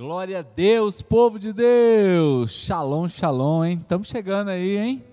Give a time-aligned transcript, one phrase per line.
[0.00, 2.52] Glória a Deus, povo de Deus!
[2.52, 3.78] Shalom, shalom, hein?
[3.82, 5.04] Estamos chegando aí, hein?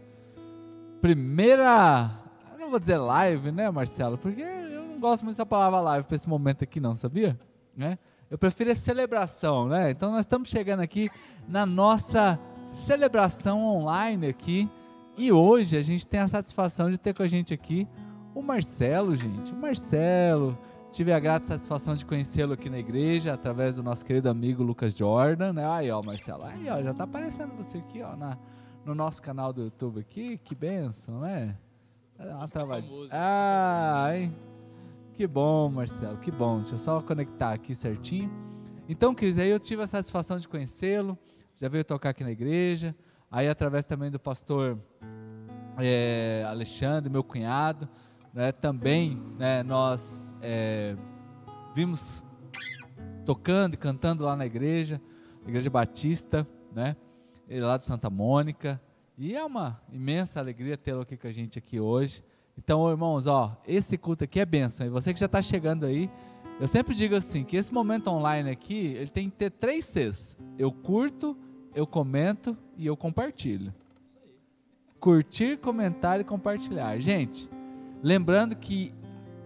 [1.01, 2.09] Primeira,
[2.53, 4.17] eu não vou dizer live, né, Marcelo?
[4.17, 7.37] Porque eu não gosto muito dessa palavra live para esse momento aqui, não, sabia?
[7.75, 7.99] Né?
[8.31, 9.91] Eu prefiro a celebração, né?
[9.91, 11.09] Então nós estamos chegando aqui
[11.49, 14.69] na nossa celebração online aqui.
[15.17, 17.85] E hoje a gente tem a satisfação de ter com a gente aqui
[18.33, 19.51] o Marcelo, gente.
[19.51, 20.57] O Marcelo,
[20.97, 24.95] Tive a grata satisfação de conhecê-lo aqui na igreja, através do nosso querido amigo Lucas
[24.95, 25.69] Jordan, né?
[25.69, 28.35] Aí, ó, Marcelo, aí, ó, já tá aparecendo você aqui, ó, na,
[28.83, 31.55] no nosso canal do YouTube aqui, que benção, né?
[32.17, 33.09] uma travadinha.
[33.11, 34.35] Ah, hein?
[35.13, 36.61] Que bom, Marcelo, que bom.
[36.61, 38.31] Deixa eu só conectar aqui certinho.
[38.89, 41.15] Então, Cris, aí eu tive a satisfação de conhecê-lo,
[41.57, 42.95] já veio tocar aqui na igreja,
[43.29, 44.79] aí através também do pastor
[45.77, 47.87] é, Alexandre, meu cunhado,
[48.37, 50.95] né, também né, nós é,
[51.73, 52.23] vimos
[53.25, 55.01] tocando e cantando lá na igreja,
[55.47, 56.95] Igreja Batista, né,
[57.49, 58.79] lá de Santa Mônica,
[59.17, 62.23] e é uma imensa alegria tê-lo aqui com a gente aqui hoje.
[62.55, 64.85] Então, irmãos, ó, esse culto aqui é bênção.
[64.85, 66.07] E você que já está chegando aí,
[66.59, 70.37] eu sempre digo assim, que esse momento online aqui, ele tem que ter três Cs.
[70.59, 71.35] Eu curto,
[71.73, 73.73] eu comento e eu compartilho.
[74.99, 76.99] Curtir, comentar e compartilhar.
[76.99, 77.49] Gente,
[78.03, 78.93] Lembrando que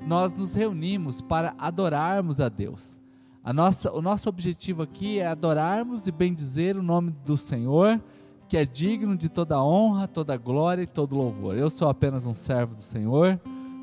[0.05, 2.99] nós nos reunimos para adorarmos a Deus.
[3.43, 8.01] A nossa, o nosso objetivo aqui é adorarmos e bendizer o nome do Senhor,
[8.47, 11.55] que é digno de toda honra, toda glória e todo louvor.
[11.55, 13.39] Eu sou apenas um servo do Senhor,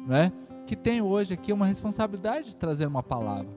[0.06, 0.33] né?
[0.66, 3.48] que tenho hoje aqui uma responsabilidade de trazer uma palavra.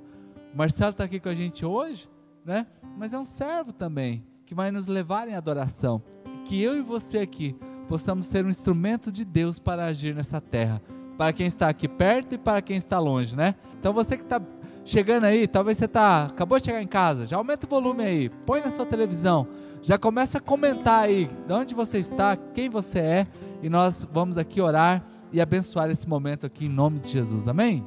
[0.54, 2.10] O Marcelo está aqui com a gente hoje,
[2.46, 2.66] né?
[2.98, 6.02] mas é um servo também, que vai nos levar em adoração.
[6.46, 7.56] Que eu e você aqui
[7.88, 10.82] possamos ser um instrumento de Deus para agir nessa terra
[11.22, 13.54] para quem está aqui perto e para quem está longe, né?
[13.80, 14.42] Então você que está
[14.84, 18.30] chegando aí, talvez você tá, acabou de chegar em casa, já aumenta o volume aí,
[18.44, 19.48] põe na sua televisão,
[19.84, 23.28] já começa a comentar aí de onde você está, quem você é,
[23.62, 27.86] e nós vamos aqui orar e abençoar esse momento aqui em nome de Jesus, amém?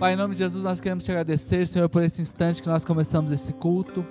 [0.00, 2.84] Pai, em nome de Jesus, nós queremos te agradecer, Senhor, por esse instante que nós
[2.84, 4.04] começamos esse culto.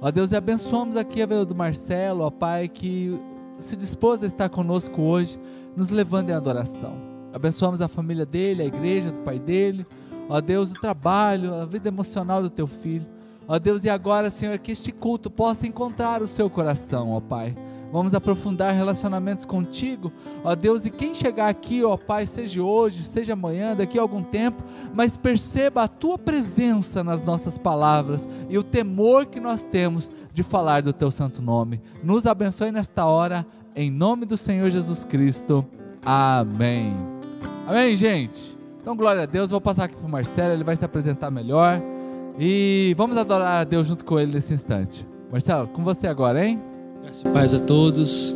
[0.00, 3.18] Ó Deus, e abençoamos aqui a vida do Marcelo, ó Pai, que
[3.58, 5.36] se dispôs a estar conosco hoje,
[5.74, 7.13] nos levando em adoração.
[7.34, 9.84] Abençoamos a família dele, a igreja do pai dele.
[10.28, 13.06] Ó Deus, o trabalho, a vida emocional do teu filho.
[13.48, 17.56] Ó Deus, e agora, Senhor, que este culto possa encontrar o seu coração, ó Pai.
[17.92, 20.12] Vamos aprofundar relacionamentos contigo,
[20.42, 24.22] ó Deus, e quem chegar aqui, ó Pai, seja hoje, seja amanhã, daqui a algum
[24.22, 30.10] tempo, mas perceba a tua presença nas nossas palavras e o temor que nós temos
[30.32, 31.80] de falar do teu santo nome.
[32.02, 33.46] Nos abençoe nesta hora,
[33.76, 35.64] em nome do Senhor Jesus Cristo.
[36.04, 37.13] Amém.
[37.66, 38.54] Amém, gente?
[38.82, 39.50] Então, glória a Deus.
[39.50, 41.80] Vou passar aqui para o Marcelo, ele vai se apresentar melhor.
[42.38, 45.06] E vamos adorar a Deus junto com ele nesse instante.
[45.32, 46.60] Marcelo, com você agora, hein?
[47.02, 48.34] Graças e paz a todos.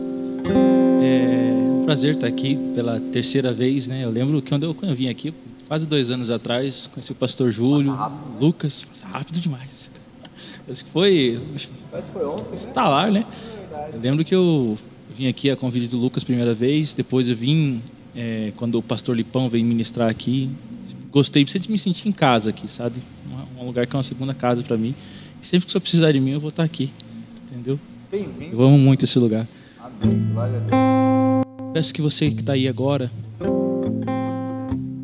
[1.03, 4.03] É um prazer estar aqui pela terceira vez, né?
[4.03, 5.35] Eu lembro que quando eu, quando eu vim aqui,
[5.69, 8.37] quase dois anos atrás, conheci o pastor Júlio, rápido, né?
[8.41, 8.83] Lucas.
[8.83, 9.91] Passa rápido demais.
[10.71, 11.39] Acho que foi.
[11.91, 12.55] Parece que foi ontem.
[12.55, 13.27] Instalar, né?
[13.73, 14.79] É eu lembro que eu
[15.15, 17.83] vim aqui a convite do Lucas primeira vez, depois eu vim
[18.15, 20.51] é, quando o pastor Lipão veio ministrar aqui.
[21.11, 23.01] Gostei de me sentir em casa aqui, sabe?
[23.59, 24.95] Um, lugar que é uma segunda casa para mim.
[25.43, 26.93] E sempre que você precisar de mim, eu vou estar aqui.
[27.51, 27.79] Entendeu?
[28.11, 28.55] Bem-vindo.
[28.55, 29.47] Eu amo muito esse lugar.
[29.79, 30.29] Amém.
[30.33, 31.73] Glória a Deus.
[31.73, 33.11] Peço que você que está aí agora,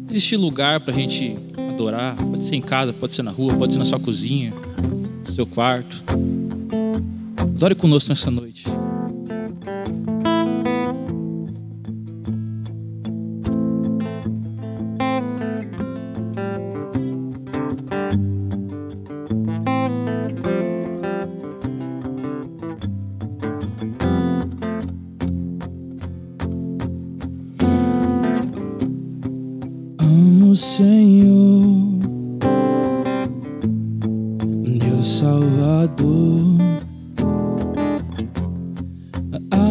[0.08, 1.36] existe lugar para a gente
[1.70, 2.16] adorar.
[2.16, 4.52] Pode ser em casa, pode ser na rua, pode ser na sua cozinha,
[5.26, 6.02] no seu quarto.
[7.36, 8.64] Adore conosco nessa noite.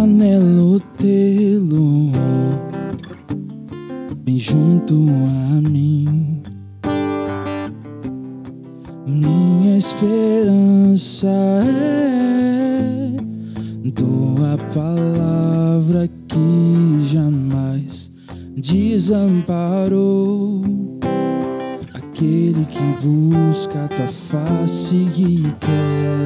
[0.03, 2.11] anelo tê-lo.
[4.23, 6.41] Bem junto a mim.
[9.05, 11.93] Minha esperança é
[13.95, 18.11] Tua palavra que jamais
[18.55, 20.61] desamparou.
[21.93, 26.22] Aquele que busca tua face e quer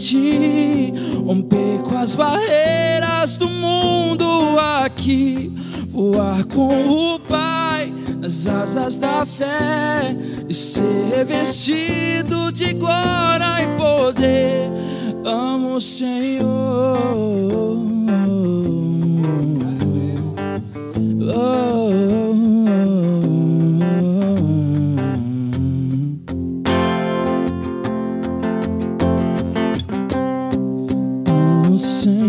[0.00, 0.94] ti,
[1.26, 4.24] romper com as barreiras do mundo
[4.82, 5.52] aqui,
[5.88, 10.16] voar com o Pai nas asas da fé
[10.48, 14.70] e ser revestido de glória e poder.
[15.22, 17.79] Amo o Senhor.
[31.80, 32.19] sun.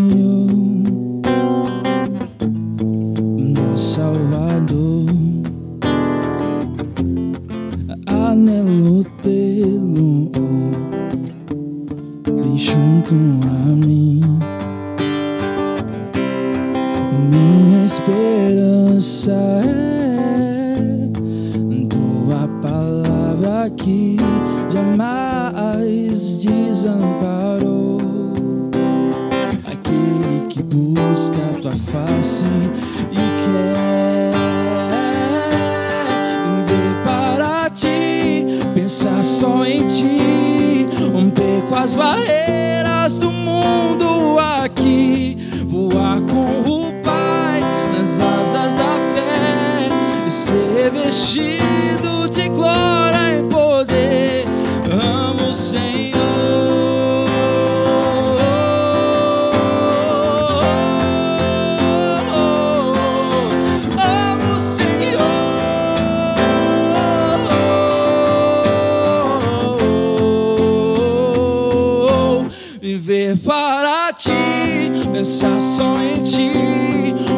[75.21, 76.51] pensar só em ti.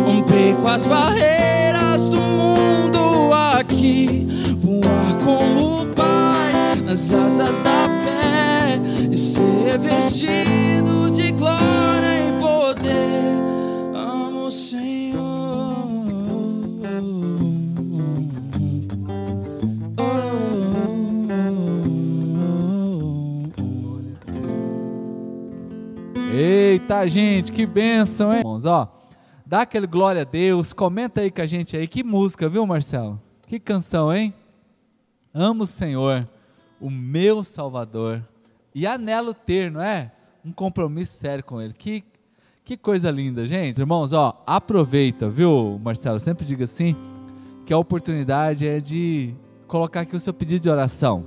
[0.06, 4.26] Romper com as barreiras do mundo aqui.
[4.58, 8.80] Voar com o Pai nas asas da fé
[9.12, 10.63] e ser vestido.
[27.08, 28.40] Gente, que bênção, hein?
[28.40, 28.88] Irmãos, ó,
[29.46, 33.22] dá aquele glória a Deus, comenta aí com a gente aí, que música, viu, Marcelo?
[33.46, 34.34] Que canção, hein?
[35.34, 36.28] Amo o Senhor,
[36.80, 38.24] o meu Salvador,
[38.74, 40.12] e anelo ter, não é?
[40.46, 41.74] Um compromisso sério com Ele.
[41.74, 42.04] Que,
[42.64, 43.80] que coisa linda, gente.
[43.80, 46.20] Irmãos, ó, aproveita, viu, Marcelo?
[46.20, 46.96] Sempre diga assim,
[47.66, 49.36] que a oportunidade é de
[49.68, 51.26] colocar aqui o seu pedido de oração.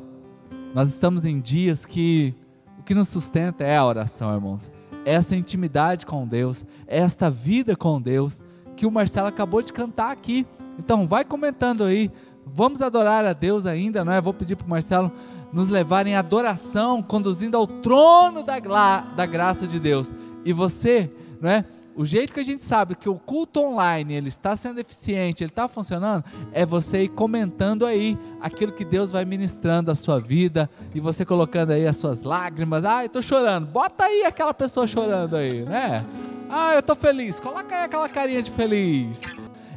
[0.75, 2.35] Nós estamos em dias que
[2.79, 4.71] o que nos sustenta é a oração, irmãos
[5.07, 8.43] essa intimidade com Deus, esta vida com Deus
[8.77, 10.45] que o Marcelo acabou de cantar aqui.
[10.79, 12.11] Então, vai comentando aí.
[12.45, 14.21] Vamos adorar a Deus ainda, não é?
[14.21, 15.11] Vou pedir para o Marcelo
[15.53, 18.59] nos levar em adoração, conduzindo ao trono da,
[19.01, 20.13] da graça de Deus.
[20.45, 21.11] E você,
[21.41, 21.65] não é?
[21.97, 25.51] O jeito que a gente sabe que o culto online ele está sendo eficiente, ele
[25.51, 26.23] está funcionando,
[26.53, 31.25] é você ir comentando aí aquilo que Deus vai ministrando a sua vida e você
[31.25, 32.85] colocando aí as suas lágrimas.
[32.85, 33.67] Ah, eu estou chorando.
[33.67, 36.05] Bota aí aquela pessoa chorando aí, né?
[36.51, 37.41] Ah, eu estou feliz.
[37.41, 39.23] Coloca aí aquela carinha de feliz.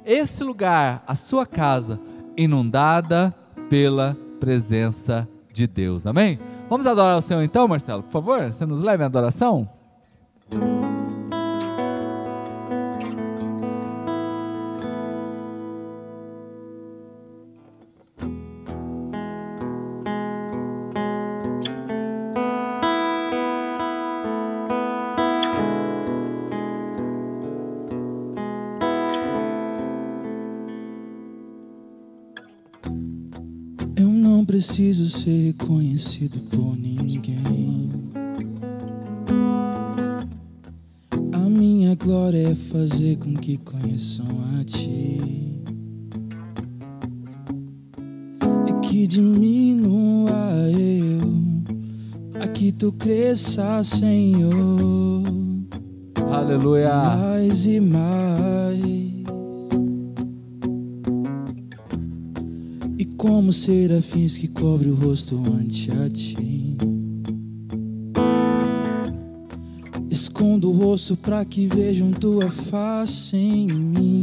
[0.05, 2.01] Esse lugar, a sua casa,
[2.35, 3.33] inundada
[3.69, 6.05] pela presença de Deus.
[6.05, 6.37] Amém?
[6.69, 8.03] Vamos adorar o Senhor então, Marcelo?
[8.03, 9.69] Por favor, você nos leve em adoração?
[34.59, 37.89] Preciso ser reconhecido por ninguém.
[41.31, 44.25] A minha glória é fazer com que conheçam
[44.59, 45.21] a Ti.
[48.67, 50.33] E que diminua
[50.77, 51.21] eu,
[52.33, 55.23] para que Tu cresça, Senhor.
[56.29, 57.15] Aleluia.
[57.15, 58.68] Mais e mais.
[63.39, 66.75] Como serafins que cobre o rosto ante a ti.
[70.11, 74.18] Escondo o rosto para que vejam tua face em mim.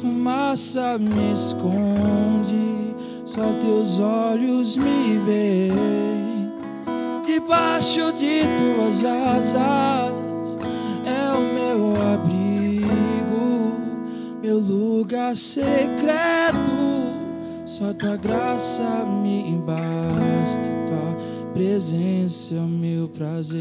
[0.00, 6.52] Fumaça me esconde, só teus olhos me veem.
[7.26, 10.58] Debaixo de tuas asas
[11.04, 13.72] é o meu abrigo,
[14.42, 16.78] meu lugar secreto.
[17.64, 23.58] Só tua graça me basta, tua presença é o meu prazer.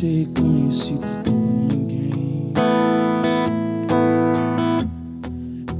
[0.00, 1.34] Ser conhecido por
[1.76, 2.54] ninguém.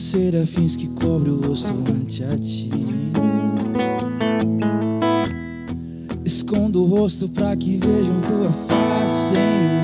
[0.02, 2.70] serafins que cobre o rosto ante a ti.
[6.24, 9.81] Escondo o rosto para que vejam tua face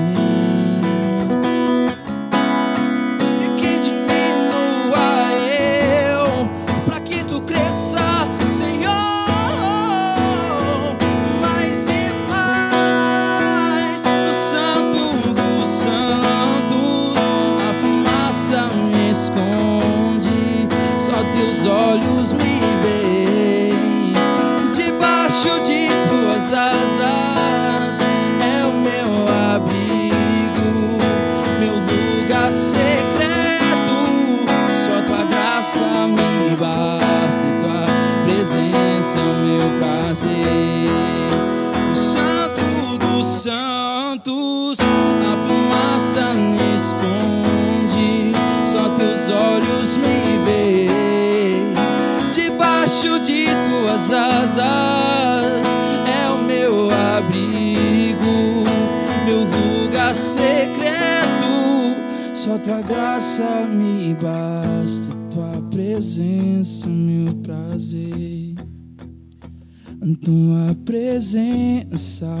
[62.63, 68.55] tua graça me basta, tua presença, meu prazer.
[70.21, 72.35] Tua presença,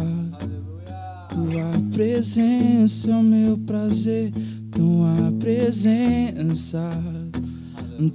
[1.29, 4.31] tua presença meu prazer.
[4.71, 6.89] Tua presença,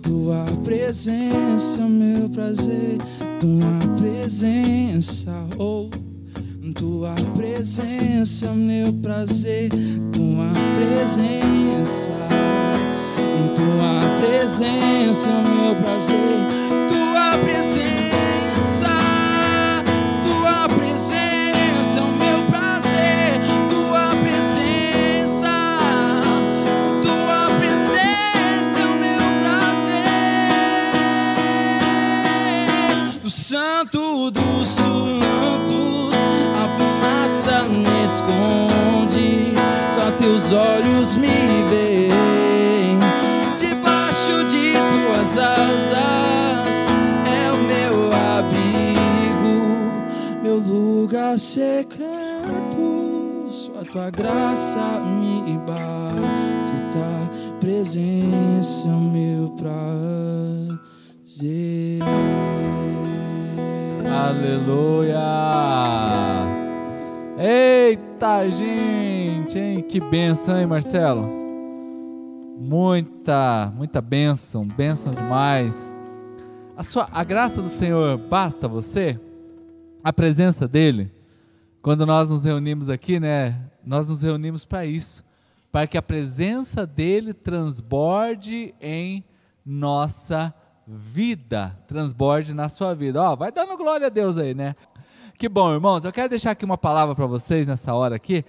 [0.02, 2.98] tua presença meu prazer.
[3.40, 6.13] Tua presença, oh.
[6.84, 9.70] Tua presença é o meu prazer,
[10.12, 12.12] tua presença,
[13.56, 16.36] tua presença é o meu prazer,
[16.90, 17.63] tua presença,
[40.54, 42.98] olhos me veem.
[43.58, 46.74] Debaixo de tuas asas
[47.26, 49.56] é o meu abrigo,
[50.42, 52.14] meu lugar secreto.
[53.48, 57.30] Só tua graça me basta,
[57.60, 60.78] presença é meu prazer.
[64.06, 65.24] Aleluia!
[67.36, 69.82] Eita, gente, hein?
[69.82, 71.28] Que benção, hein, Marcelo?
[72.56, 75.92] Muita, muita benção, benção demais.
[76.76, 79.18] A, sua, a graça do Senhor basta você?
[80.04, 81.10] A presença dEle?
[81.82, 83.60] Quando nós nos reunimos aqui, né?
[83.84, 85.24] Nós nos reunimos para isso,
[85.72, 89.24] para que a presença dEle transborde em
[89.66, 90.54] nossa
[90.86, 93.20] vida, transborde na sua vida.
[93.20, 94.76] Ó, vai dando glória a Deus aí, né?
[95.36, 96.04] Que bom, irmãos.
[96.04, 98.44] Eu quero deixar aqui uma palavra para vocês nessa hora aqui.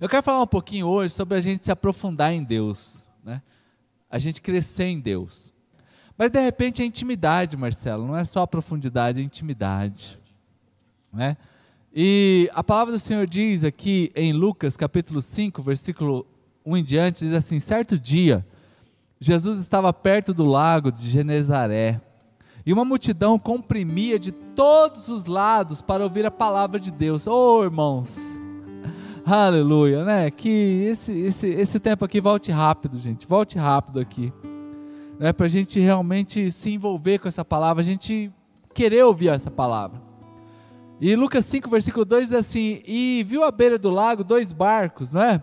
[0.00, 3.40] Eu quero falar um pouquinho hoje sobre a gente se aprofundar em Deus, né?
[4.10, 5.52] A gente crescer em Deus.
[6.18, 10.18] Mas de repente a intimidade, Marcelo, não é só a profundidade, é a intimidade,
[11.12, 11.36] né?
[11.94, 16.26] E a palavra do Senhor diz aqui em Lucas capítulo 5, versículo
[16.66, 18.44] 1 em diante, diz assim: certo dia,
[19.20, 22.00] Jesus estava perto do lago de Genezaré
[22.66, 27.26] e uma multidão comprimia de todos os lados para ouvir a palavra de Deus.
[27.26, 28.38] Oh, irmãos,
[29.24, 30.30] aleluia, né?
[30.30, 34.32] Que esse, esse, esse tempo aqui volte rápido, gente, volte rápido aqui,
[35.18, 35.32] né?
[35.32, 38.32] Para a gente realmente se envolver com essa palavra, a gente
[38.72, 40.02] querer ouvir essa palavra.
[41.00, 45.12] E Lucas 5, versículo 2 diz assim: E viu à beira do lago dois barcos,
[45.12, 45.42] né?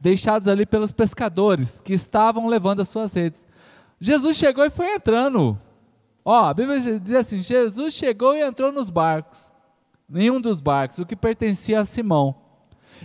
[0.00, 3.46] Deixados ali pelos pescadores que estavam levando as suas redes.
[4.00, 5.58] Jesus chegou e foi entrando.
[6.30, 9.50] Ó, a Bíblia diz assim: Jesus chegou e entrou nos barcos.
[10.06, 12.34] nenhum dos barcos, o que pertencia a Simão.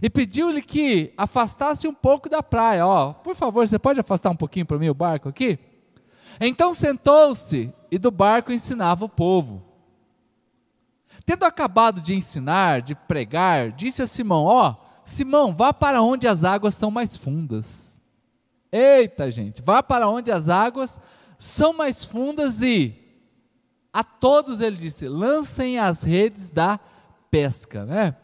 [0.01, 2.85] E pediu-lhe que afastasse um pouco da praia.
[2.85, 5.57] Ó, por favor, você pode afastar um pouquinho para mim o barco aqui?
[6.37, 9.63] Então sentou-se e do barco ensinava o povo.
[11.25, 14.75] Tendo acabado de ensinar, de pregar, disse a Simão: Ó,
[15.05, 17.97] Simão, vá para onde as águas são mais fundas.
[18.69, 20.99] Eita, gente, vá para onde as águas
[21.39, 22.99] são mais fundas e
[23.93, 26.79] a todos ele disse: lancem as redes da
[27.29, 28.17] pesca, né?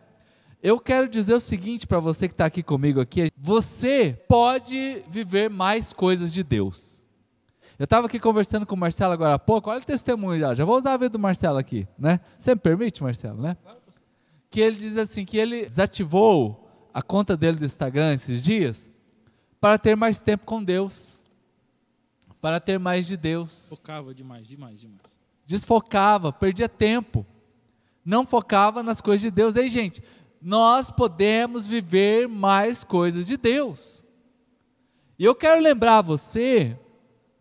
[0.61, 5.49] Eu quero dizer o seguinte para você que está aqui comigo aqui: você pode viver
[5.49, 7.05] mais coisas de Deus.
[7.77, 10.65] Eu estava aqui conversando com o Marcelo agora há pouco, olha o testemunho já, já
[10.65, 12.19] vou usar a vida do Marcelo aqui, né?
[12.37, 13.55] Você me permite, Marcelo, né?
[14.51, 18.89] Que ele diz assim, que ele desativou a conta dele do Instagram esses dias
[19.61, 21.23] para ter mais tempo com Deus,
[22.41, 23.69] para ter mais de Deus.
[23.69, 25.18] Focava demais, demais, demais.
[25.49, 27.25] Desfocava, perdia tempo,
[28.05, 29.55] não focava nas coisas de Deus.
[29.55, 30.03] Aí, gente,
[30.39, 34.05] nós podemos viver mais coisas de Deus.
[35.17, 36.77] E eu quero lembrar você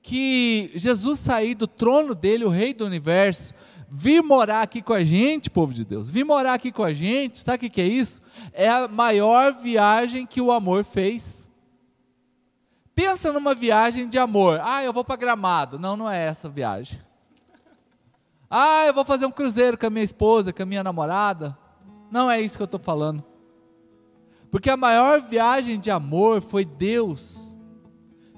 [0.00, 3.52] que Jesus sair do trono dele, o rei do universo,
[3.90, 7.36] vir morar aqui com a gente, povo de Deus, vir morar aqui com a gente,
[7.40, 8.22] sabe o que é isso?
[8.54, 11.46] É a maior viagem que o amor fez.
[12.94, 14.60] Pensa numa viagem de amor.
[14.62, 15.78] Ah, eu vou para Gramado.
[15.78, 17.06] Não, não é essa viagem.
[18.50, 21.56] Ah, eu vou fazer um cruzeiro com a minha esposa, com a minha namorada.
[22.10, 23.22] Não é isso que eu estou falando.
[24.50, 27.58] Porque a maior viagem de amor foi Deus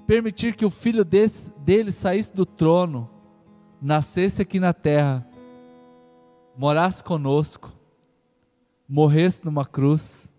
[0.05, 3.09] permitir que o filho desse, dele saísse do trono,
[3.81, 5.25] nascesse aqui na terra,
[6.57, 7.71] morasse conosco,
[8.87, 10.33] morresse numa cruz,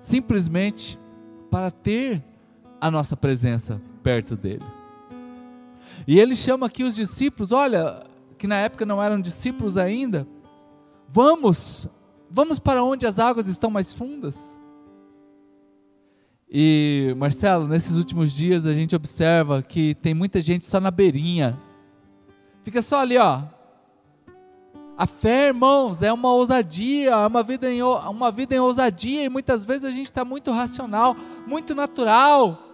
[0.00, 0.98] simplesmente
[1.48, 2.24] para ter
[2.80, 4.79] a nossa presença perto dele.
[6.06, 8.02] E ele chama aqui os discípulos, olha,
[8.38, 10.26] que na época não eram discípulos ainda,
[11.08, 11.88] vamos,
[12.30, 14.60] vamos para onde as águas estão mais fundas.
[16.50, 21.56] E Marcelo, nesses últimos dias a gente observa que tem muita gente só na beirinha.
[22.64, 23.42] Fica só ali, ó.
[24.98, 29.28] A fé, irmãos, é uma ousadia, é uma vida em, uma vida em ousadia, e
[29.28, 32.69] muitas vezes a gente está muito racional, muito natural.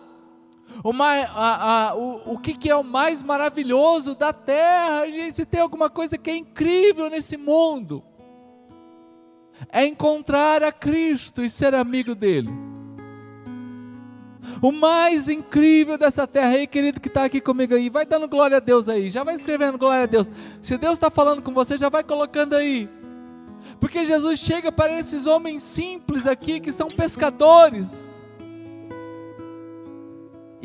[0.84, 5.36] Uma, a, a, o, o que, que é o mais maravilhoso da terra, gente?
[5.36, 8.02] Se tem alguma coisa que é incrível nesse mundo,
[9.70, 12.50] é encontrar a Cristo e ser amigo dele.
[14.62, 18.56] O mais incrível dessa terra aí, querido, que está aqui comigo aí, vai dando glória
[18.58, 20.30] a Deus aí, já vai escrevendo glória a Deus.
[20.62, 22.88] Se Deus está falando com você, já vai colocando aí.
[23.80, 28.15] Porque Jesus chega para esses homens simples aqui, que são pescadores.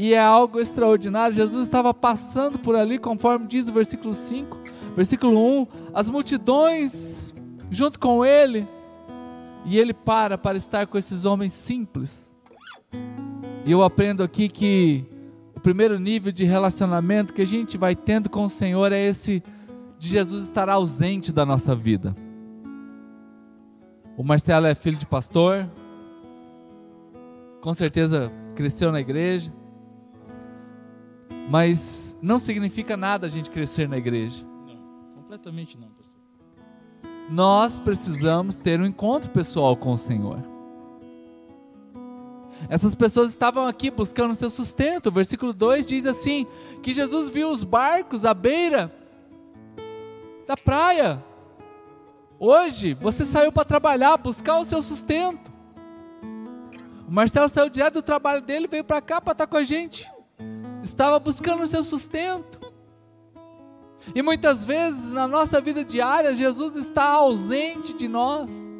[0.01, 1.35] E é algo extraordinário.
[1.35, 4.57] Jesus estava passando por ali, conforme diz o versículo 5,
[4.95, 7.31] versículo 1, as multidões
[7.69, 8.67] junto com ele,
[9.63, 12.33] e ele para para estar com esses homens simples.
[13.63, 15.05] E eu aprendo aqui que
[15.55, 19.43] o primeiro nível de relacionamento que a gente vai tendo com o Senhor é esse
[19.99, 22.15] de Jesus estar ausente da nossa vida.
[24.17, 25.69] O Marcelo é filho de pastor,
[27.61, 29.60] com certeza cresceu na igreja,
[31.49, 34.45] mas não significa nada a gente crescer na igreja.
[34.65, 36.11] Não, completamente não, pastor.
[37.29, 40.43] Nós precisamos ter um encontro pessoal com o Senhor.
[42.69, 45.07] Essas pessoas estavam aqui buscando seu sustento.
[45.07, 46.45] O versículo 2 diz assim:
[46.81, 48.93] que Jesus viu os barcos à beira
[50.45, 51.23] da praia.
[52.37, 55.51] Hoje você saiu para trabalhar, buscar o seu sustento.
[57.07, 60.10] O Marcelo saiu direto do trabalho dele, veio para cá para estar com a gente.
[60.83, 62.59] Estava buscando o seu sustento.
[64.15, 68.71] E muitas vezes na nossa vida diária, Jesus está ausente de nós.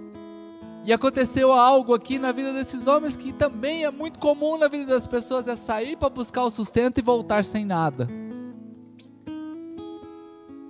[0.84, 4.86] E aconteceu algo aqui na vida desses homens que também é muito comum na vida
[4.86, 8.10] das pessoas: é sair para buscar o sustento e voltar sem nada.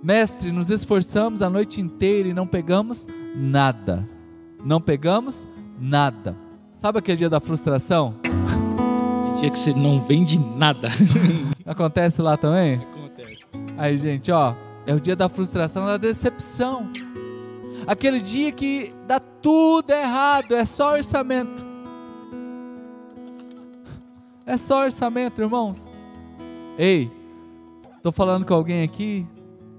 [0.02, 4.06] Mestre, nos esforçamos a noite inteira e não pegamos nada.
[4.64, 6.36] Não pegamos nada.
[6.74, 8.21] Sabe aquele dia da frustração?
[9.42, 10.88] Dia que você não vende nada.
[11.66, 12.76] Acontece lá também?
[12.76, 13.44] Acontece.
[13.76, 14.54] Aí, gente, ó,
[14.86, 16.90] é o dia da frustração, da decepção
[17.86, 21.64] aquele dia que dá tudo errado, é só orçamento.
[24.44, 25.90] É só orçamento, irmãos.
[26.78, 27.10] Ei,
[27.96, 29.26] estou falando com alguém aqui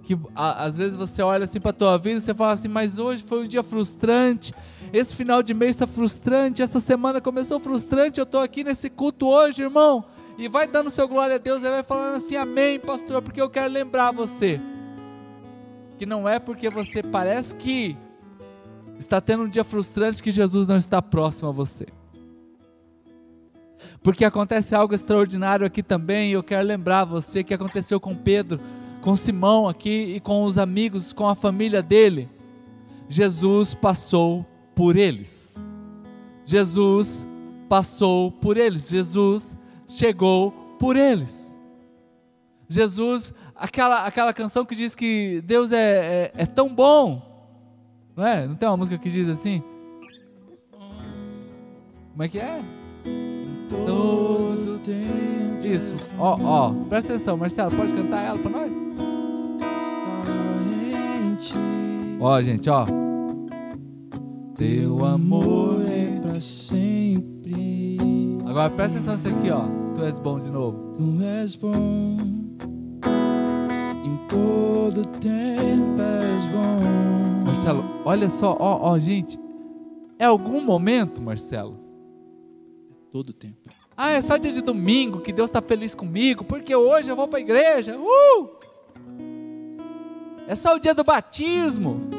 [0.04, 3.00] que a, às vezes você olha assim para tua vida e você fala assim, mas
[3.00, 4.54] hoje foi um dia frustrante,
[4.92, 9.28] esse final de mês está frustrante, essa semana começou frustrante, eu estou aqui nesse culto
[9.28, 10.06] hoje, irmão,
[10.38, 13.50] e vai dando seu glória a Deus, e vai falando assim, amém, pastor, porque eu
[13.50, 14.60] quero lembrar você
[15.98, 17.96] que não é porque você parece que
[19.00, 21.88] está tendo um dia frustrante que Jesus não está próximo a você.
[24.02, 28.60] Porque acontece algo extraordinário aqui também, e eu quero lembrar você que aconteceu com Pedro,
[29.04, 32.30] com Simão aqui e com os amigos, com a família dele.
[33.10, 35.64] Jesus passou por eles.
[36.46, 37.28] Jesus
[37.68, 38.90] passou por eles.
[38.90, 41.60] Jesus chegou por eles.
[42.70, 47.22] Jesus, aquela, aquela canção que diz que Deus é, é, é tão bom,
[48.16, 48.48] não é?
[48.48, 49.62] Não tem uma música que diz assim?
[50.72, 52.62] Como é que é?
[53.70, 55.68] Todo tempo.
[55.68, 58.83] Isso, ó, ó, presta atenção, Marcelo, pode cantar ela para nós?
[62.26, 62.86] Ó, gente, ó.
[64.56, 67.98] Teu amor é pra sempre.
[68.46, 69.66] Agora presta atenção nisso aqui, ó.
[69.94, 70.94] Tu és bom de novo.
[70.94, 72.16] Tu és bom.
[74.06, 77.44] Em todo tempo és bom.
[77.46, 79.38] Marcelo, olha só, ó, ó, gente.
[80.18, 81.78] É algum momento, Marcelo?
[83.12, 83.70] Todo tempo.
[83.98, 87.28] Ah, é só dia de domingo que Deus está feliz comigo, porque hoje eu vou
[87.28, 87.98] para a igreja.
[88.00, 88.63] Uh!
[90.48, 92.10] É só o dia do batismo.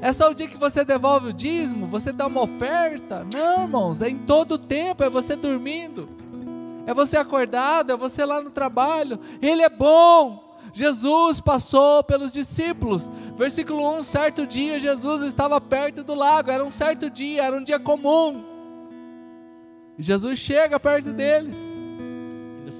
[0.00, 3.26] É só o dia que você devolve o dízimo, você dá uma oferta.
[3.32, 6.08] Não, irmãos, é em todo tempo, é você dormindo.
[6.86, 9.18] É você acordado, é você lá no trabalho.
[9.40, 10.44] Ele é bom.
[10.74, 13.10] Jesus passou pelos discípulos.
[13.36, 17.64] Versículo 1: certo dia Jesus estava perto do lago, era um certo dia, era um
[17.64, 18.42] dia comum.
[19.98, 21.73] Jesus chega perto deles.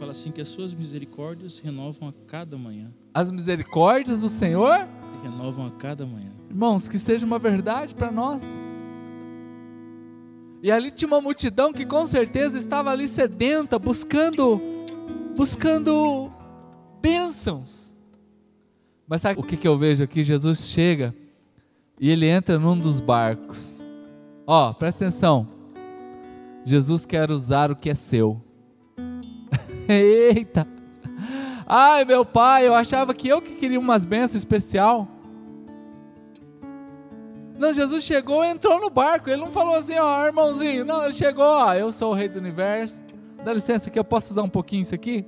[0.05, 2.93] Fala assim que as suas misericórdias se renovam a cada manhã.
[3.14, 4.87] As misericórdias do Senhor,
[5.17, 6.31] Se renovam a cada manhã.
[6.51, 8.45] irmãos, que seja uma verdade para nós.
[10.62, 14.61] E ali tinha uma multidão que com certeza estava ali sedenta, buscando,
[15.35, 16.31] buscando
[17.01, 17.97] bênçãos.
[19.09, 20.23] Mas sabe o que, que eu vejo aqui?
[20.23, 21.14] Jesus chega
[21.99, 23.83] e ele entra num dos barcos.
[24.47, 25.49] Ó, presta atenção.
[26.62, 28.45] Jesus quer usar o que é seu.
[29.88, 30.66] Eita!
[31.66, 35.09] Ai, meu pai, eu achava que eu que queria umas bênçãos especial.
[37.59, 39.31] Não, Jesus chegou entrou no barco.
[39.31, 40.85] Ele não falou assim, ó, irmãozinho.
[40.85, 43.03] Não, ele chegou, ó, eu sou o rei do universo.
[43.44, 45.25] Dá licença que eu posso usar um pouquinho isso aqui?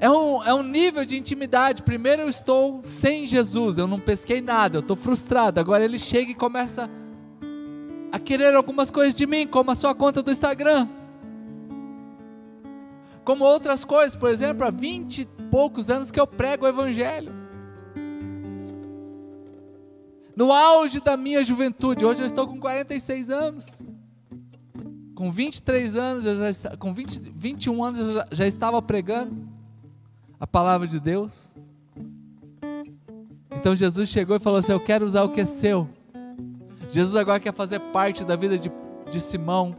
[0.00, 1.82] É um, é um nível de intimidade.
[1.82, 5.60] Primeiro eu estou sem Jesus, eu não pesquei nada, eu estou frustrado.
[5.60, 6.90] Agora ele chega e começa
[8.10, 10.88] a querer algumas coisas de mim, como a sua conta do Instagram.
[13.24, 17.32] Como outras coisas, por exemplo, há 20 e poucos anos que eu prego o Evangelho.
[20.36, 23.80] No auge da minha juventude, hoje eu estou com 46 anos.
[25.14, 29.48] Com 23 anos, eu já, com 20, 21 anos, eu já, já estava pregando
[30.38, 31.54] a palavra de Deus.
[33.56, 35.88] Então Jesus chegou e falou assim: Eu quero usar o que é seu.
[36.90, 38.70] Jesus agora quer fazer parte da vida de,
[39.08, 39.74] de Simão.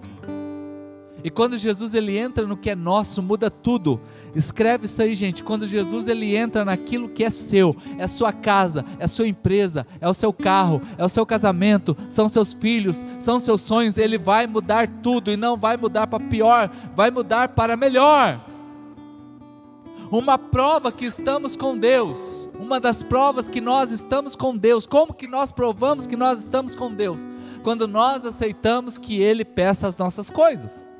[1.26, 4.00] E quando Jesus ele entra no que é nosso, muda tudo.
[4.36, 5.44] Escreve isso aí, gente.
[5.44, 10.08] Quando Jesus ele entra naquilo que é seu, é sua casa, é sua empresa, é
[10.08, 14.46] o seu carro, é o seu casamento, são seus filhos, são seus sonhos, ele vai
[14.46, 18.46] mudar tudo e não vai mudar para pior, vai mudar para melhor.
[20.12, 24.86] Uma prova que estamos com Deus, uma das provas que nós estamos com Deus.
[24.86, 27.28] Como que nós provamos que nós estamos com Deus?
[27.64, 30.94] Quando nós aceitamos que ele peça as nossas coisas.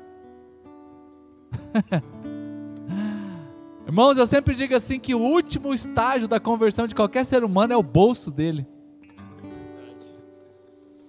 [3.86, 7.72] Irmãos, eu sempre digo assim que o último estágio da conversão de qualquer ser humano
[7.72, 8.66] é o bolso dele.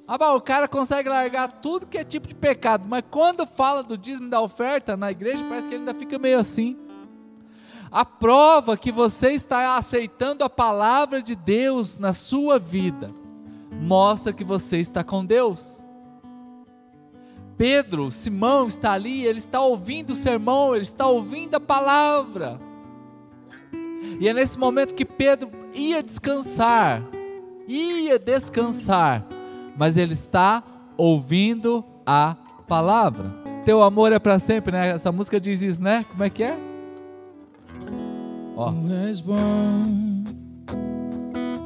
[0.08, 3.84] Ah, bah, o cara consegue largar tudo que é tipo de pecado, mas quando fala
[3.84, 6.78] do dízimo da oferta na igreja, parece que ele ainda fica meio assim.
[7.92, 13.14] A prova que você está aceitando a palavra de Deus na sua vida
[13.72, 15.87] mostra que você está com Deus.
[17.58, 22.60] Pedro, Simão está ali, ele está ouvindo o sermão, ele está ouvindo a palavra.
[24.20, 27.02] E é nesse momento que Pedro ia descansar,
[27.68, 29.26] ia descansar,
[29.76, 30.64] mas ele está
[30.96, 32.36] ouvindo a
[32.68, 33.34] palavra.
[33.66, 34.90] Teu amor é para sempre, né?
[34.90, 36.06] Essa música diz isso, né?
[36.10, 36.58] Como é que é?
[38.56, 38.72] Ó.
[38.72, 40.24] Tu és bom.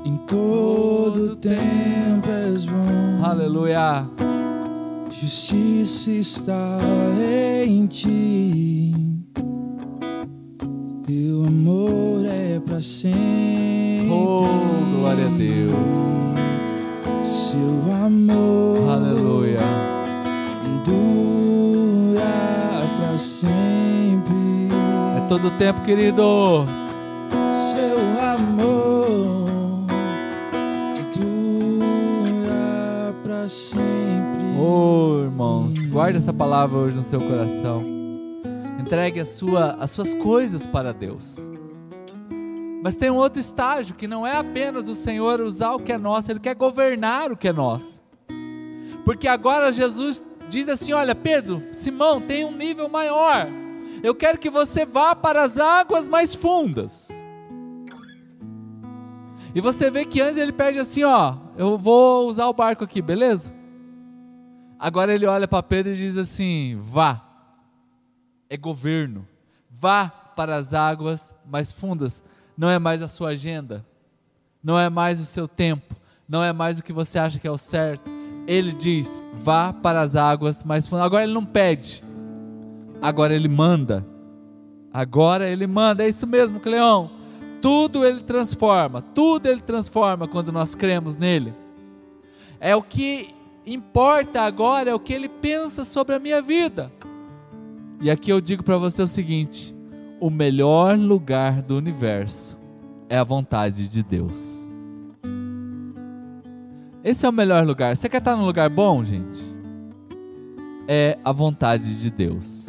[0.04, 3.24] Em todo tempo és bom.
[3.24, 4.10] Aleluia.
[5.12, 6.80] Justiça está
[7.66, 8.94] em ti.
[11.06, 14.10] Teu amor é para sempre.
[14.10, 14.46] Oh,
[14.98, 15.74] glória a Deus.
[17.28, 19.60] Seu amor Aleluia.
[20.86, 22.24] dura
[22.98, 24.70] para sempre.
[25.18, 26.66] É todo o tempo, querido.
[27.74, 29.42] Seu amor
[33.42, 33.81] para sempre.
[34.74, 37.84] Oh, irmãos, guarde essa palavra hoje no seu coração.
[38.80, 41.36] Entregue a sua, as suas coisas para Deus.
[42.82, 45.98] Mas tem um outro estágio que não é apenas o Senhor usar o que é
[45.98, 48.02] nosso, Ele quer governar o que é nosso.
[49.04, 53.50] Porque agora Jesus diz assim: Olha, Pedro, Simão, tem um nível maior.
[54.02, 57.10] Eu quero que você vá para as águas mais fundas.
[59.54, 63.02] E você vê que antes ele pede assim: Ó, eu vou usar o barco aqui,
[63.02, 63.60] beleza?
[64.82, 67.22] Agora ele olha para Pedro e diz assim: Vá,
[68.50, 69.26] é governo,
[69.70, 72.24] vá para as águas mais fundas
[72.62, 73.84] não é mais a sua agenda,
[74.64, 75.96] não é mais o seu tempo,
[76.30, 78.12] não é mais o que você acha que é o certo.
[78.46, 81.06] Ele diz: vá para as águas mais fundas.
[81.06, 82.04] Agora ele não pede,
[83.02, 84.06] agora ele manda.
[84.94, 87.10] Agora ele manda, é isso mesmo, Cleão.
[87.62, 91.56] Tudo ele transforma, tudo ele transforma quando nós cremos nele.
[92.60, 93.34] É o que
[93.66, 96.92] importa agora, é o que ele pensa sobre a minha vida.
[98.02, 99.76] E aqui eu digo para você o seguinte:
[100.20, 102.58] o melhor lugar do universo
[103.10, 104.68] é a vontade de Deus.
[107.04, 107.96] Esse é o melhor lugar.
[107.96, 109.40] Você quer estar num lugar bom, gente?
[110.88, 112.68] É a vontade de Deus.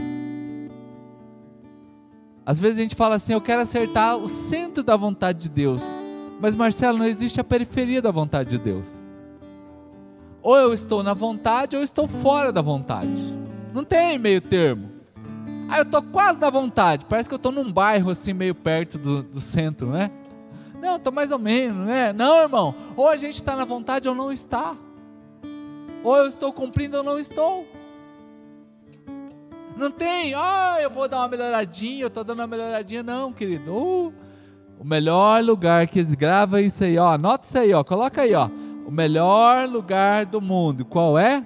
[2.44, 5.82] Às vezes a gente fala assim: eu quero acertar o centro da vontade de Deus.
[6.40, 9.01] Mas, Marcelo, não existe a periferia da vontade de Deus.
[10.42, 13.34] Ou eu estou na vontade ou eu estou fora da vontade.
[13.72, 14.90] Não tem meio termo.
[15.68, 17.06] Ah, eu tô quase na vontade.
[17.06, 20.10] Parece que eu tô num bairro assim, meio perto do, do centro, né?
[20.80, 22.12] Não, tô mais ou menos, né?
[22.12, 22.74] Não, irmão.
[22.96, 24.74] Ou a gente está na vontade ou não está.
[26.02, 27.66] Ou eu estou cumprindo ou não estou.
[29.76, 33.02] Não tem, ah, eu vou dar uma melhoradinha, eu estou dando uma melhoradinha.
[33.02, 33.72] Não, querido.
[33.72, 34.12] Uh,
[34.78, 37.14] o melhor lugar que grava isso aí, ó.
[37.14, 37.84] Anota isso aí, ó.
[37.84, 38.50] Coloca aí, ó.
[38.92, 40.84] O melhor lugar do mundo.
[40.84, 41.42] Qual é?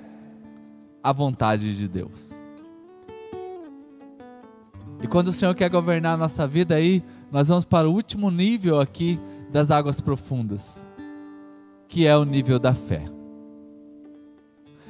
[1.00, 2.32] A vontade de Deus.
[5.00, 8.32] E quando o Senhor quer governar a nossa vida aí, nós vamos para o último
[8.32, 10.90] nível aqui das águas profundas,
[11.86, 13.04] que é o nível da fé.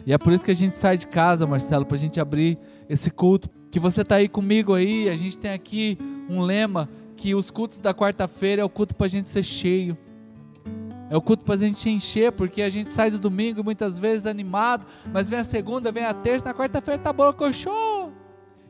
[0.07, 2.59] E é por isso que a gente sai de casa, Marcelo, para a gente abrir
[2.88, 3.51] esse culto.
[3.71, 6.88] Que você está aí comigo aí, a gente tem aqui um lema
[7.19, 9.95] que os cultos da quarta-feira é o culto para a gente ser cheio.
[11.09, 14.27] É o culto para a gente encher, porque a gente sai do domingo muitas vezes
[14.27, 18.11] animado, mas vem a segunda, vem a terça, na quarta-feira tá borocochô.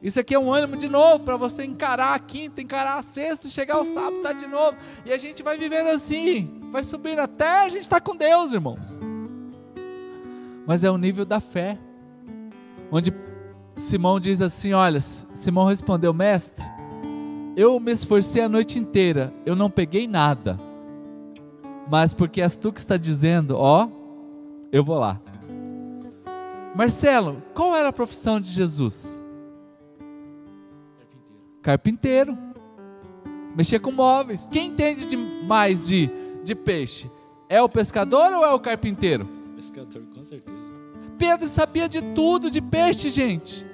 [0.02, 3.48] Isso aqui é um ânimo de novo para você encarar a quinta, encarar a sexta,
[3.48, 4.76] chegar ao sábado, tá de novo.
[5.04, 8.52] E a gente vai vivendo assim, vai subindo até a gente estar tá com Deus,
[8.52, 9.00] irmãos.
[10.66, 11.78] Mas é o nível da fé,
[12.90, 13.12] onde
[13.76, 16.64] Simão diz assim: Olha, Simão respondeu, mestre,
[17.56, 20.58] eu me esforcei a noite inteira, eu não peguei nada,
[21.88, 23.88] mas porque és tu que está dizendo, ó,
[24.72, 25.20] eu vou lá.
[26.74, 29.24] Marcelo, qual era a profissão de Jesus?
[31.62, 32.36] Carpinteiro.
[33.56, 34.46] Mexer com móveis.
[34.50, 36.10] Quem entende de mais de,
[36.44, 37.10] de peixe?
[37.48, 39.26] É o pescador ou é o carpinteiro?
[39.54, 40.56] Pescador, com certeza.
[41.16, 43.66] Pedro sabia de tudo de peixe, gente.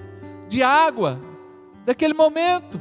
[0.48, 1.20] De água.
[1.84, 2.80] Daquele momento.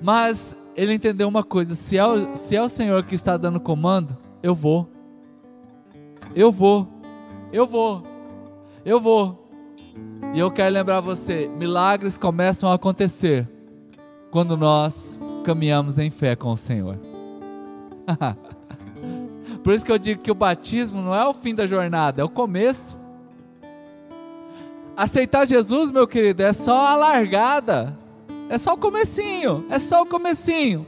[0.00, 3.60] Mas ele entendeu uma coisa: se é, o, se é o Senhor que está dando
[3.60, 4.88] comando, eu vou.
[6.34, 6.88] Eu vou.
[7.52, 8.02] Eu vou.
[8.84, 9.48] Eu vou.
[10.34, 13.48] E eu quero lembrar você: milagres começam a acontecer
[14.30, 16.98] quando nós caminhamos em fé com o Senhor.
[19.62, 22.24] Por isso que eu digo que o batismo não é o fim da jornada, é
[22.24, 22.98] o começo.
[24.96, 27.96] Aceitar Jesus, meu querido, é só a largada.
[28.52, 30.86] É só o comecinho, é só o comecinho.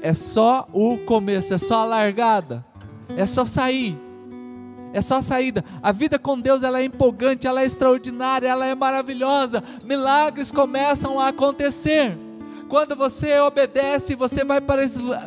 [0.00, 2.64] É só o começo, é só a largada.
[3.14, 3.94] É só sair.
[4.94, 5.62] É só a saída.
[5.82, 9.62] A vida com Deus ela é empolgante, ela é extraordinária, ela é maravilhosa.
[9.84, 12.16] Milagres começam a acontecer.
[12.70, 14.84] Quando você obedece, você vai para,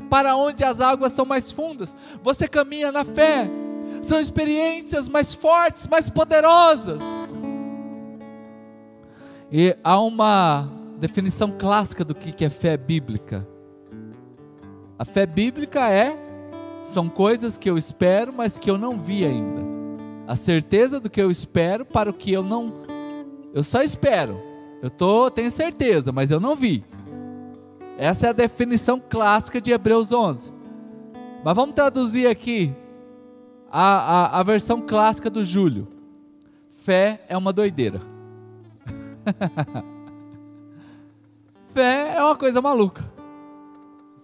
[0.10, 1.96] para onde as águas são mais fundas.
[2.24, 3.48] Você caminha na fé.
[4.02, 7.04] São experiências mais fortes, mais poderosas.
[9.52, 13.48] E há uma definição clássica do que é fé bíblica.
[14.98, 16.18] A fé bíblica é
[16.84, 19.62] são coisas que eu espero, mas que eu não vi ainda.
[20.28, 22.86] A certeza do que eu espero para o que eu não
[23.54, 24.42] eu só espero.
[24.82, 26.84] Eu tô, tenho certeza, mas eu não vi.
[27.98, 30.52] Essa é a definição clássica de Hebreus 11.
[31.44, 32.76] Mas vamos traduzir aqui
[33.72, 35.88] a, a, a versão clássica do Júlio.
[36.84, 38.02] Fé é uma doideira.
[41.76, 43.04] Fé é uma coisa maluca.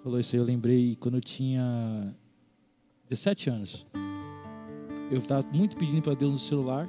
[0.01, 2.15] Falou isso aí, eu lembrei quando eu tinha
[3.09, 3.85] 17 anos.
[5.11, 6.87] eu estava muito pedindo para Deus no celular.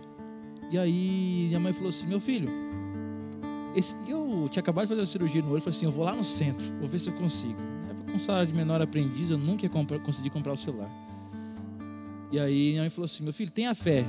[0.71, 2.49] E aí minha mãe falou assim: Meu filho,
[3.75, 5.61] esse, eu tinha acabado de fazer uma cirurgia no olho.
[5.61, 7.59] Falei assim: Eu vou lá no centro, vou ver se eu consigo.
[8.13, 10.89] Com salário de menor aprendiz, eu nunca ia comprar, conseguir comprar o celular.
[12.31, 14.07] E aí minha mãe falou assim: Meu filho, tenha fé.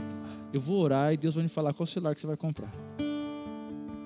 [0.53, 2.71] Eu vou orar e Deus vai me falar qual celular que você vai comprar.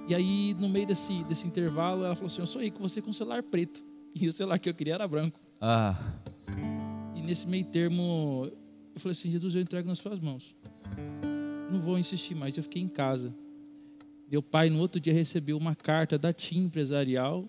[0.08, 3.10] E aí, no meio desse, desse intervalo, ela falou assim: Eu sonhei com você com
[3.10, 3.84] um celular preto.
[4.20, 5.40] E o celular que eu queria era branco.
[5.62, 5.96] Ah.
[7.16, 8.50] E nesse meio termo,
[8.96, 10.56] eu falei assim: Jesus, eu entrego nas suas mãos.
[11.72, 12.58] Não vou insistir mais.
[12.58, 13.32] Eu fiquei em casa.
[14.32, 17.48] Meu pai, no outro dia, recebeu uma carta da TIM Empresarial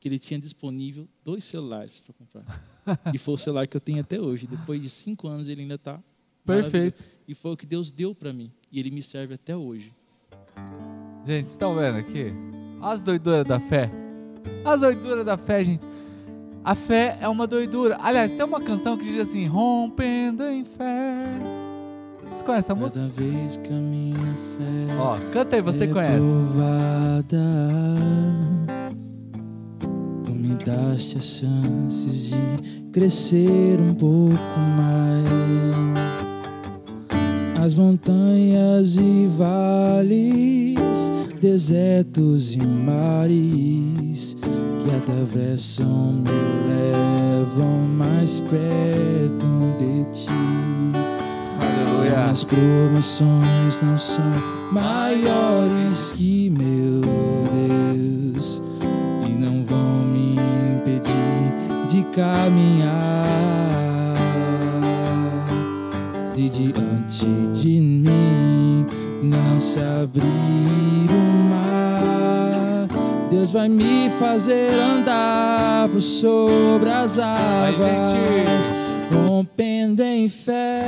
[0.00, 2.44] que ele tinha disponível dois celulares para comprar.
[3.12, 4.46] e foi o celular que eu tenho até hoje.
[4.46, 6.02] Depois de cinco anos, ele ainda está.
[6.46, 7.04] Perfeito.
[7.26, 8.50] E foi o que Deus deu para mim.
[8.72, 9.92] E ele me serve até hoje.
[11.28, 12.32] Gente, estão vendo aqui?
[12.80, 13.90] As doiduras da fé.
[14.64, 15.82] As doiduras da fé, gente.
[16.64, 17.98] A fé é uma doidura.
[18.00, 21.26] Aliás, tem uma canção que diz assim: Rompendo em fé.
[22.22, 23.00] Você conhece a música?
[23.00, 24.96] Cada vez que a minha fé.
[24.98, 26.16] Ó, canta aí, você é conhece.
[26.16, 27.36] Provada,
[30.24, 36.17] tu me daste as chances de crescer um pouco mais.
[37.60, 44.36] As montanhas e vales, desertos e mares
[44.80, 46.30] que atravessam me
[46.68, 50.30] levam mais perto de ti.
[51.60, 52.30] Aleluia.
[52.30, 54.24] As promoções não são
[54.72, 57.00] maiores que meu
[57.52, 58.62] Deus
[59.26, 60.36] e não vão me
[60.78, 63.57] impedir de caminhar.
[66.38, 68.86] Se diante de mim
[69.24, 72.86] não se abrir o mar,
[73.28, 79.12] Deus vai me fazer andar por sobre as águas gente.
[79.12, 80.84] rompendo em fé.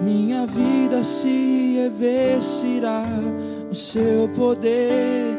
[0.00, 3.02] Minha vida se revestirá
[3.68, 5.37] o seu poder,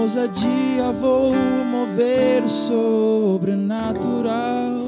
[0.00, 1.34] ousadia vou
[1.64, 4.80] mover sobrenatural.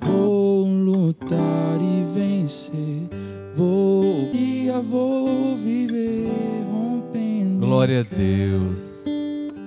[0.00, 3.08] Vou lutar e vencer.
[3.54, 6.30] Vou dia vou viver
[6.70, 7.56] rompendo.
[7.56, 8.16] em Glória a.
[8.16, 9.04] Deus.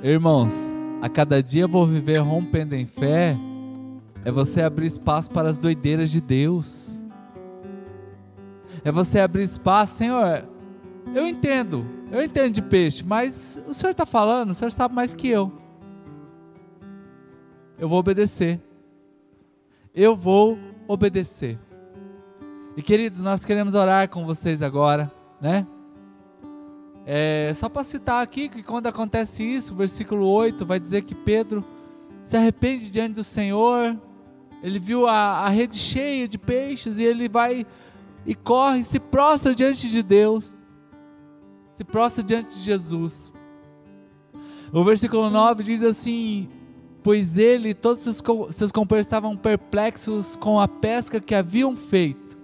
[0.02, 0.54] Irmãos,
[1.02, 3.38] a cada dia vou viver rompendo em fé.
[4.26, 7.04] É você abrir espaço para as doideiras de Deus.
[8.86, 10.46] É você abrir espaço, Senhor.
[11.14, 15.16] Eu entendo, eu entendo de peixe, mas o Senhor está falando, o Senhor sabe mais
[15.16, 15.52] que eu.
[17.76, 18.62] Eu vou obedecer.
[19.96, 21.60] Eu vou obedecer.
[22.78, 25.66] E queridos, nós queremos orar com vocês agora, né?
[27.04, 31.66] É, só para citar aqui que quando acontece isso, versículo 8 vai dizer que Pedro
[32.22, 34.00] se arrepende diante do Senhor.
[34.62, 37.66] Ele viu a, a rede cheia de peixes e ele vai
[38.24, 40.63] e corre, se prostra diante de Deus,
[41.74, 43.34] se prostra diante de Jesus.
[44.72, 46.48] O versículo 9 diz assim:
[47.04, 52.38] Pois ele e todos seus, seus companheiros estavam perplexos com a pesca que haviam feito.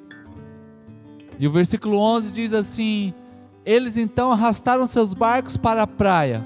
[1.39, 3.13] E o versículo 11 diz assim:
[3.65, 6.45] Eles então arrastaram seus barcos para a praia,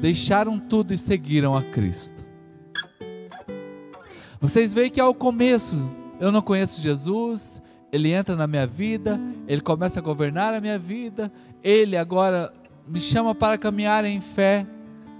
[0.00, 2.26] deixaram tudo e seguiram a Cristo.
[4.40, 7.60] Vocês veem que ao começo eu não conheço Jesus,
[7.92, 12.52] ele entra na minha vida, ele começa a governar a minha vida, ele agora
[12.86, 14.66] me chama para caminhar em fé.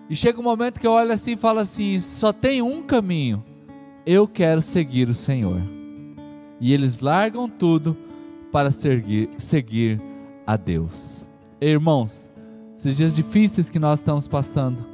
[0.09, 3.44] E chega um momento que eu olho assim e falo assim: só tem um caminho,
[4.07, 5.61] eu quero seguir o Senhor.
[6.61, 7.96] E eles largam tudo
[8.50, 10.00] para seguir, seguir
[10.46, 11.28] a Deus.
[11.61, 12.33] Irmãos,
[12.76, 14.85] esses dias difíceis que nós estamos passando,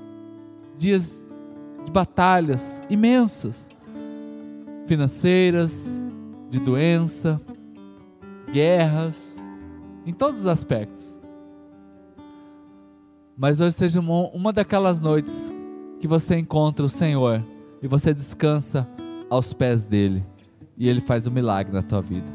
[0.77, 1.21] dias
[1.85, 3.69] de batalhas imensas,
[4.87, 6.01] financeiras,
[6.51, 7.41] de doença,
[8.55, 9.45] guerras,
[10.07, 11.21] em todos os aspectos.
[13.37, 15.53] Mas hoje seja uma, daquelas noites
[15.99, 17.43] que você encontra o Senhor
[17.83, 18.89] e você descansa
[19.29, 20.25] aos pés dele
[20.79, 22.33] e ele faz um milagre na tua vida.